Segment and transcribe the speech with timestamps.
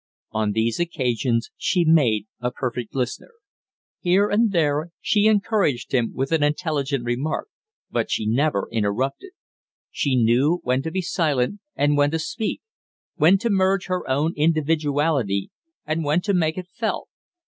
[0.31, 3.33] On these occasions she made a perfect listener.
[3.99, 7.49] Here and there she encouraged him with an intelligent remark,
[7.91, 9.33] but she never interrupted.
[9.91, 12.61] She knew when to be silent and when to speak;
[13.17, 15.51] when to merge her own individuality
[15.85, 17.07] and when to make it felt.